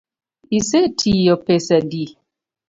[0.57, 2.03] Isetiyo pesa adi?